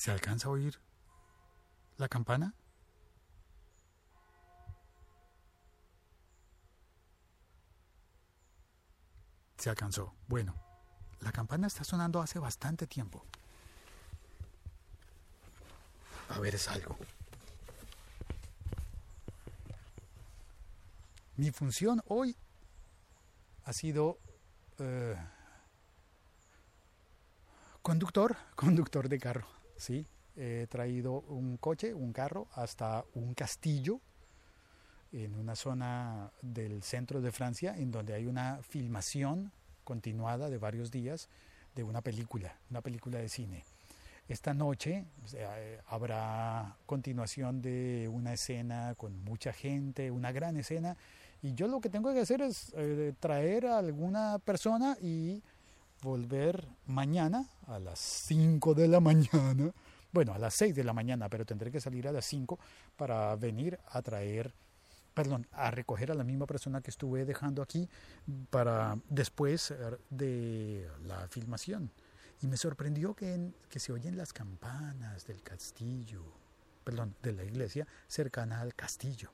[0.00, 0.80] ¿Se alcanza a oír
[1.98, 2.54] la campana?
[9.58, 10.14] Se alcanzó.
[10.26, 10.54] Bueno,
[11.20, 13.26] la campana está sonando hace bastante tiempo.
[16.30, 16.96] A ver, es algo.
[21.36, 22.34] Mi función hoy
[23.66, 24.18] ha sido
[24.78, 25.14] eh,
[27.82, 29.59] conductor, conductor de carro.
[29.80, 34.00] Sí, he traído un coche, un carro, hasta un castillo
[35.10, 39.50] en una zona del centro de Francia en donde hay una filmación
[39.84, 41.30] continuada de varios días
[41.74, 43.64] de una película, una película de cine.
[44.28, 50.96] Esta noche eh, habrá continuación de una escena con mucha gente, una gran escena,
[51.42, 55.42] y yo lo que tengo que hacer es eh, traer a alguna persona y
[56.02, 59.72] volver mañana a las 5 de la mañana,
[60.12, 62.58] bueno, a las 6 de la mañana, pero tendré que salir a las 5
[62.96, 64.52] para venir a traer
[65.14, 67.88] perdón, a recoger a la misma persona que estuve dejando aquí
[68.48, 69.74] para después
[70.08, 71.90] de la filmación.
[72.42, 76.22] Y me sorprendió que, que se oyen las campanas del castillo,
[76.84, 79.30] perdón, de la iglesia cercana al castillo.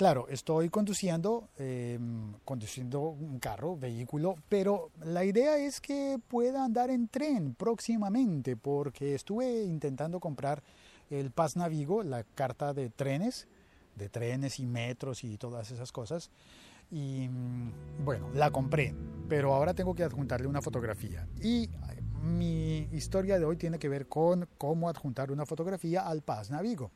[0.00, 6.88] Claro, estoy conduciendo, em, conduciendo un carro, vehículo, pero la idea es que pueda andar
[6.88, 10.62] en tren próximamente, porque estuve intentando comprar
[11.10, 13.46] el Paz Navigo, la carta de trenes,
[13.94, 16.30] de trenes y metros y todas esas cosas.
[16.90, 18.94] Y mm, bueno, la compré,
[19.28, 21.28] pero ahora tengo que adjuntarle una fotografía.
[21.42, 21.68] Y
[22.22, 26.90] mi historia de hoy tiene que ver con cómo adjuntar una fotografía al Paz Navigo.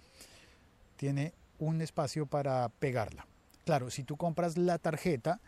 [0.97, 3.27] Tiene un espacio para pegarla.
[3.65, 5.41] Claro, si tú compras la tarjeta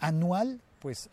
[0.00, 1.10] anual, pues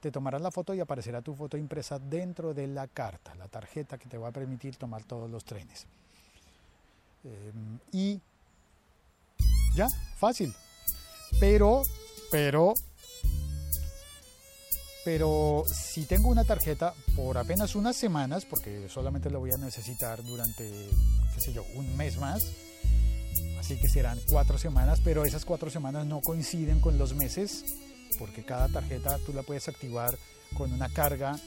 [0.00, 3.98] te tomarás la foto y aparecerá tu foto impresa dentro de la carta, la tarjeta
[3.98, 5.86] que te va a permitir tomar todos los trenes.
[7.24, 8.20] Em, y
[9.76, 10.52] ya, fácil.
[11.38, 11.82] Pero,
[12.30, 12.74] pero,
[15.04, 20.22] pero si tengo una tarjeta por apenas unas semanas, porque solamente la voy a necesitar
[20.24, 20.68] durante,
[21.34, 22.52] qué sé yo, un mes más,
[23.58, 27.64] Así que serán cuatro semanas, pero esas cuatro semanas no coinciden con los meses,
[28.18, 30.18] porque cada tarjeta tú la puedes activar
[30.56, 31.38] con una carga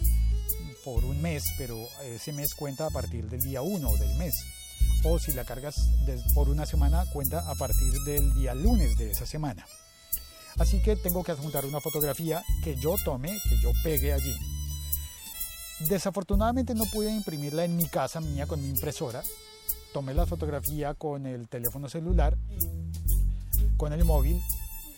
[0.83, 4.33] por un mes, pero ese mes cuenta a partir del día 1 del mes.
[5.03, 5.75] O si la cargas
[6.33, 9.66] por una semana, cuenta a partir del día lunes de esa semana.
[10.57, 14.35] Así que tengo que adjuntar una fotografía que yo tome, que yo pegue allí.
[15.81, 19.22] Desafortunadamente no pude imprimirla en mi casa mía con mi impresora,
[19.95, 22.35] tomé la fotografía con el teléfono celular,
[23.78, 24.41] con el móvil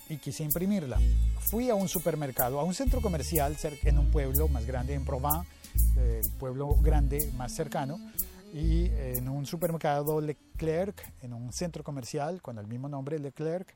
[0.09, 0.97] y quise imprimirla.
[1.39, 5.47] Fui a un supermercado, a un centro comercial en un pueblo más grande en Provence,
[5.97, 7.99] el pueblo grande más cercano,
[8.55, 13.71] y en un supermercado Leclerc, en un centro comercial con el mismo nombre Leclerc,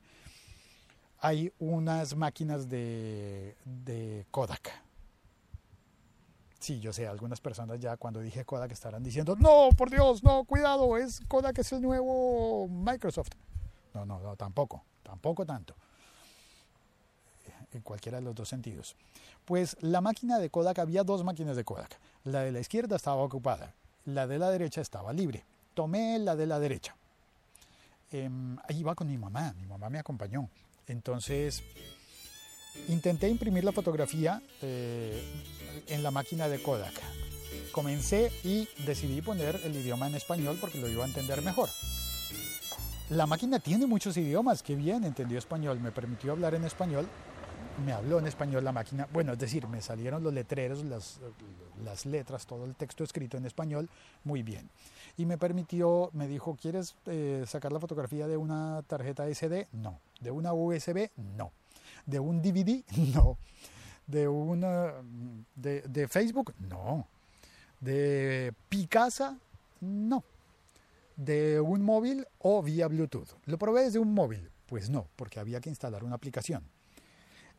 [1.20, 4.72] hay unas máquinas de, de Kodak
[6.62, 10.44] Sí, yo sé, algunas personas ya cuando dije Kodak estarán diciendo, no, por Dios, no,
[10.44, 13.30] cuidado, es Kodak es el nuevo Microsoft.
[13.92, 15.74] No, no, no, tampoco, tampoco tanto.
[17.72, 18.94] En cualquiera de los dos sentidos.
[19.44, 21.98] Pues la máquina de Kodak, había dos máquinas de Kodak.
[22.22, 23.74] La de la izquierda estaba ocupada,
[24.04, 25.44] la de la derecha estaba libre.
[25.74, 26.94] Tomé la de la derecha.
[28.12, 30.48] Em, ahí iba con mi mamá, mi mamá me acompañó.
[30.86, 31.64] Entonces
[32.88, 35.22] Intenté imprimir la fotografía eh,
[35.88, 36.94] en la máquina de Kodak.
[37.70, 41.68] Comencé y decidí poner el idioma en español porque lo iba a entender mejor.
[43.10, 47.06] La máquina tiene muchos idiomas, qué bien, entendió español, me permitió hablar en español,
[47.84, 51.20] me habló en español la máquina, bueno, es decir, me salieron los letreros, las,
[51.84, 53.90] las letras, todo el texto escrito en español,
[54.24, 54.70] muy bien.
[55.18, 59.68] Y me permitió, me dijo, ¿quieres eh, sacar la fotografía de una tarjeta SD?
[59.72, 60.00] No.
[60.20, 61.10] ¿De una USB?
[61.36, 61.52] No
[62.06, 62.84] de un DVD,
[63.14, 63.38] no.
[64.06, 64.92] De una
[65.54, 67.06] de, de Facebook, no.
[67.80, 69.38] De Picasa,
[69.80, 70.24] no.
[71.16, 73.28] De un móvil o vía Bluetooth.
[73.46, 74.50] ¿Lo probé desde un móvil?
[74.66, 76.64] Pues no, porque había que instalar una aplicación.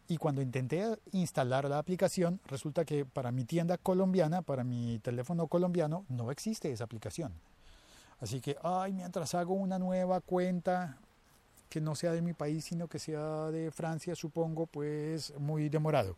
[0.07, 5.47] Y cuando intenté instalar la aplicación, resulta que para mi tienda colombiana, para mi teléfono
[5.47, 7.33] colombiano, no existe esa aplicación.
[8.19, 10.97] Así que, ay, mientras hago una nueva cuenta,
[11.73, 16.15] que no sea de mi país, sino que sea de Francia, supongo, pues muy demorado.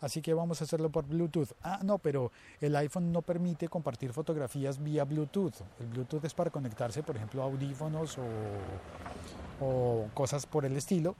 [0.00, 1.52] Así que vamos a hacerlo por Bluetooth.
[1.62, 5.54] Ah, no, pero el iPhone no permite compartir fotografías vía Bluetooth.
[5.78, 8.18] El Bluetooth es para conectarse, por ejemplo, a audífonos
[9.60, 11.14] o, cosas por el estilo.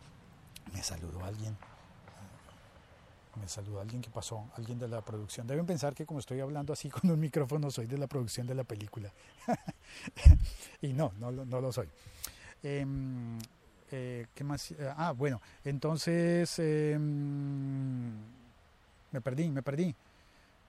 [0.73, 1.57] Me saludó alguien.
[3.41, 5.47] me saluda alguien que pasó, alguien de la producción.
[5.47, 8.57] Deben pensar que como estoy hablando así con un micrófono soy de la producción de
[8.57, 9.13] la película.
[10.83, 11.89] y no, no, no lo soy.
[12.63, 13.39] Em,
[13.93, 14.75] eh, ¿Qué más?
[14.97, 18.11] Ah, bueno, entonces em,
[19.13, 19.95] me perdí, me perdí.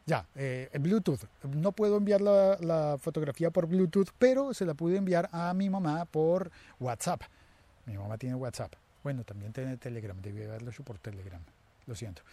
[0.06, 1.22] Ya, eh, Bluetooth.
[1.44, 6.06] No puedo enviar la, fotografía por Bluetooth, pero se la pude enviar a mi mamá
[6.06, 6.50] por
[6.80, 7.22] WhatsApp.
[7.86, 8.74] Mi mamá tiene WhatsApp.
[9.04, 10.20] Bueno, también tiene Telegram.
[10.20, 11.42] Debí haberlo hecho por Telegram.
[11.86, 12.24] Lo siento.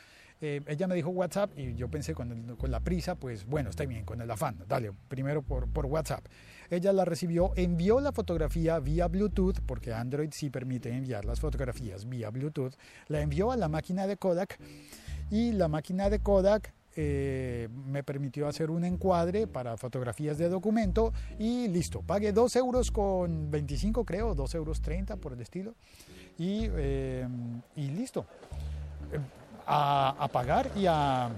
[0.40, 3.86] Eh, ella me dijo WhatsApp y yo pensé con, con, la prisa, pues bueno, está
[3.86, 6.26] bien, con el afán, dale, primero por, por WhatsApp.
[6.68, 12.06] Ella la recibió, envió la fotografía vía Bluetooth, porque Android sí permite enviar las fotografías
[12.06, 12.74] vía Bluetooth,
[13.08, 14.58] la envió a la máquina de Kodak
[15.30, 21.14] y la máquina de Kodak eh, me permitió hacer un encuadre para fotografías de documento
[21.38, 25.74] y listo, pagué 2 euros con 25 creo, 2 euros 30 por el estilo.
[26.38, 27.26] Y, eh,
[27.76, 28.26] y listo
[29.66, 31.28] a, pagar y a,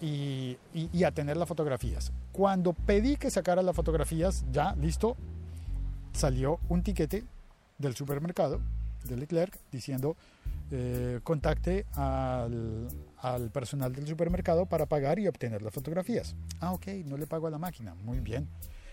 [0.00, 2.12] y, y, a tener las fotografías.
[2.32, 5.16] Cuando pedí que sacara las fotografías, ya listo,
[6.12, 7.24] salió un tiquete
[7.78, 8.60] del supermercado,
[9.04, 10.16] de Leclerc, diciendo
[10.70, 12.88] eh, contacte al,
[13.18, 16.34] al, personal del supermercado para pagar y obtener las fotografías.
[16.60, 17.94] Ah, ok, no le pago a la máquina.
[17.94, 18.48] Muy bien.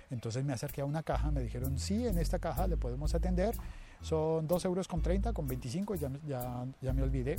[0.10, 3.56] Entonces me acerqué a una caja, me dijeron, sí, en esta caja le podemos atender
[4.02, 7.36] son 2 euros con 30, con 25, ya, ya, ya me olvidé.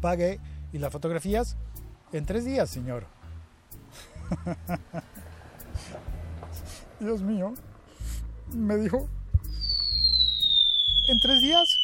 [0.00, 0.38] Pagué
[0.72, 1.56] y las fotografías
[2.12, 3.06] en tres días, señor.
[7.00, 7.52] Dios mío,
[8.54, 9.08] me dijo,
[11.08, 11.80] en tres días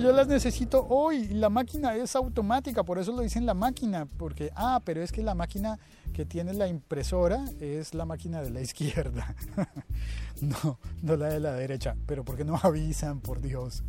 [0.00, 1.28] pero yo las necesito hoy.
[1.28, 5.22] La máquina es automática, por eso lo dicen la máquina, porque, ah, pero es que
[5.22, 5.78] la máquina
[6.14, 9.34] que tiene la impresora es la máquina de la izquierda.
[10.40, 11.96] no, no la de la derecha.
[12.06, 13.82] Pero ¿por qué no avisan, por Dios?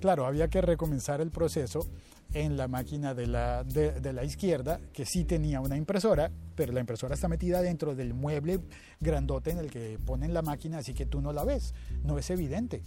[0.00, 1.86] Claro, había que recomenzar el proceso
[2.32, 6.72] en la máquina de la, de, de, la izquierda, que sí tenía una impresora, pero
[6.72, 8.60] la impresora está metida dentro del mueble
[9.00, 11.74] grandote en el que ponen la máquina, así que tú no la ves,
[12.04, 12.82] no es evidente.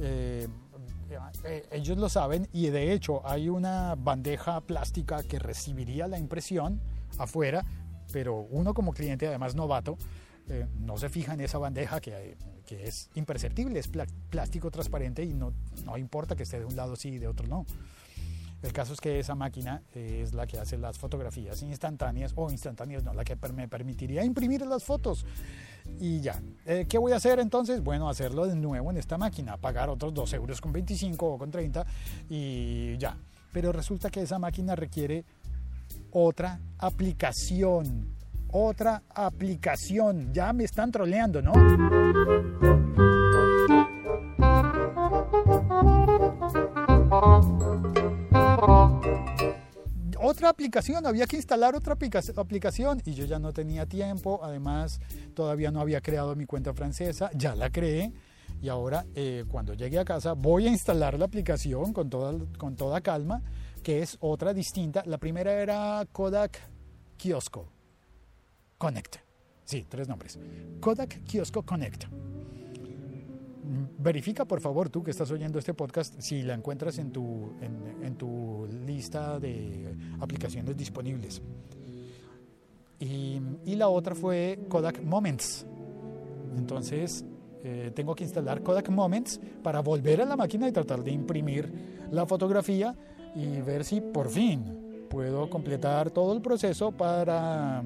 [0.00, 0.48] Eh,
[1.44, 6.80] eh, ellos lo saben y de hecho hay una bandeja plástica que recibiría la impresión
[7.18, 7.64] afuera,
[8.12, 9.96] pero uno como cliente además novato
[10.48, 13.90] eh, no se fija en esa bandeja que, que, es imperceptible, es
[14.30, 15.52] plástico transparente y no,
[15.84, 17.64] no importa que esté de un lado sí y de otro no.
[18.64, 23.04] El caso es que esa máquina es la que hace las fotografías instantáneas o instantáneas,
[23.04, 25.26] no, la que me permitiría imprimir las fotos.
[25.98, 27.82] Y ya, eh, ¿qué voy a hacer entonces?
[27.82, 31.50] Bueno, hacerlo de nuevo en esta máquina, pagar otros 2 euros con 25 o con
[31.50, 31.86] 30
[32.28, 33.16] y ya.
[33.52, 35.24] Pero resulta que esa máquina requiere
[36.10, 38.14] otra aplicación,
[38.50, 40.32] otra aplicación.
[40.32, 41.52] Ya me están troleando, ¿no?
[50.44, 55.00] Otra aplicación, había que instalar otra aplicación y yo ya no tenía tiempo, además
[55.32, 58.12] todavía no había creado mi cuenta francesa, ya la creé
[58.60, 62.76] y ahora eh, cuando llegue a casa voy a instalar la aplicación con toda, con
[62.76, 63.40] toda calma,
[63.82, 65.02] que es otra distinta.
[65.06, 66.60] La primera era Kodak
[67.16, 67.66] Kiosco
[68.76, 69.16] Connect.
[69.64, 70.38] Sí, tres nombres.
[70.78, 72.04] Kodak Kiosco Connect
[73.98, 78.16] verifica por favor tú que estás oyendo este podcast si la encuentras en tu, en,
[78.16, 81.42] tu lista de aplicaciones disponibles.
[83.00, 85.66] Y, y la otra fue Kodak Moments.
[86.56, 87.24] Entonces
[87.62, 91.72] eh, tengo que instalar Kodak Moments para volver a la máquina y tratar de imprimir
[92.10, 92.94] la fotografía
[93.34, 97.82] y ver si por fin puedo completar todo el proceso para,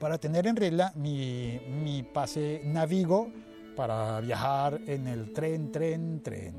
[0.00, 3.30] para tener en regla mi, mi pase Navigo
[3.74, 6.54] para viajar en el tren, tren, tren.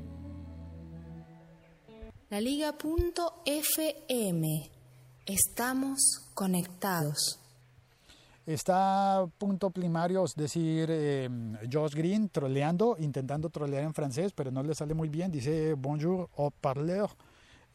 [2.28, 2.86] La Liga.fm.
[5.26, 7.40] Estamos conectados.
[8.46, 11.28] Está punto primario, es decir, eh,
[11.72, 15.32] Josh Green troleando, intentando trolear en francés, pero no le sale muy bien.
[15.32, 17.10] Dice bonjour au parleur,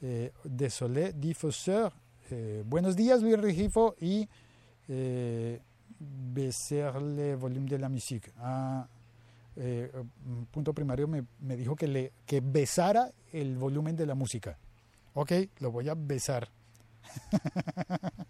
[0.02, 1.92] eh, désolé, diffuseur.
[2.30, 4.30] Eh, buenos días, Luis Regifo, y
[4.88, 5.62] eh,
[6.00, 8.32] le volumen de la música.
[8.38, 8.88] Ah,
[9.56, 9.92] eh,
[10.52, 14.58] punto primario me, me, dijo que, le, que besara el volumen de la música.
[15.14, 16.50] Ok, lo voy a besar.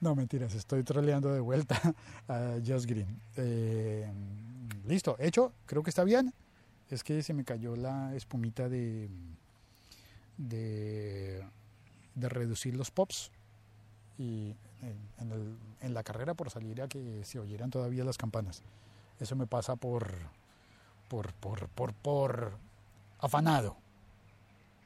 [0.00, 1.80] no, mentiras, estoy troleando de vuelta
[2.28, 3.20] a Just Green.
[3.36, 4.10] Eh,
[4.86, 6.32] listo, hecho, creo que está bien.
[6.90, 9.10] Es que se me cayó la espumita de,
[10.38, 11.44] de,
[12.16, 13.30] reducir los pops
[14.16, 14.54] y
[15.18, 18.62] en, el, en, la carrera por salir a que se oyeran todavía las campanas.
[19.20, 20.12] Eso me pasa por,
[21.08, 22.52] por, por, por, por
[23.18, 23.76] afanado.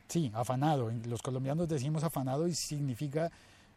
[0.09, 0.91] Sí, afanado.
[1.07, 3.31] Los colombianos decimos afanado y significa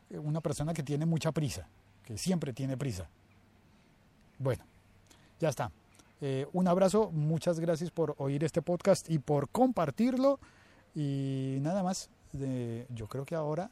[0.09, 1.67] una persona que tiene mucha prisa,
[2.03, 3.09] que siempre tiene prisa.
[4.37, 4.63] Bueno,
[5.39, 5.71] ya está.
[6.21, 10.39] Eh, un abrazo, muchas gracias por oír este podcast y por compartirlo.
[10.93, 12.09] Y nada más,
[12.89, 13.69] yo creo que ahora,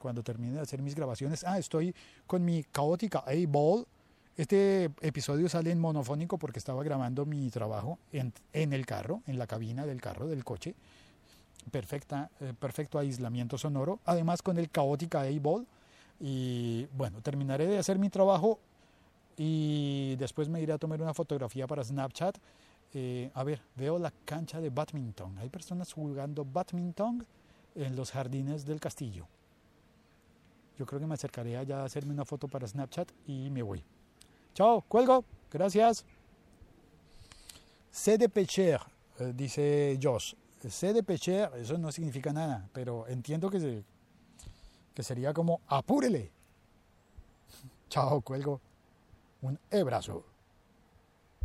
[0.00, 1.94] cuando termine de hacer mis grabaciones, ah, estoy
[2.26, 3.86] con mi caótica A-Ball.
[4.38, 9.36] Este episodio sale en monofónico porque estaba grabando mi trabajo en, en el carro, en
[9.36, 10.76] la cabina del carro, del coche.
[11.72, 13.98] Perfecta, eh, perfecto aislamiento sonoro.
[14.04, 15.66] Además con el caótica A-Ball.
[16.20, 18.60] Y bueno, terminaré de hacer mi trabajo
[19.36, 22.38] y después me iré a tomar una fotografía para Snapchat.
[22.94, 25.36] Eh, a ver, veo la cancha de badminton.
[25.38, 27.26] Hay personas jugando badminton
[27.74, 29.26] en los jardines del castillo.
[30.78, 33.82] Yo creo que me acercaré allá a hacerme una foto para Snapchat y me voy.
[34.58, 35.24] Chao, cuelgo.
[35.52, 36.04] Gracias.
[37.92, 38.80] C de Pecher,
[39.20, 40.34] eh, dice Josh.
[40.68, 43.84] C de Pecher, eso no significa nada, pero entiendo que,
[44.94, 46.32] que sería como apúrele.
[47.88, 48.60] Chao, cuelgo.
[49.42, 50.24] Un abrazo.